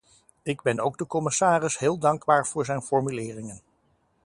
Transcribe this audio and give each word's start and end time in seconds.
Ik 0.43 0.61
ben 0.61 0.79
ook 0.79 0.97
de 0.97 1.07
commissaris 1.07 1.77
heel 1.77 1.97
dankbaar 1.97 2.47
voor 2.47 2.65
zijn 2.65 2.81
formuleringen. 2.81 3.61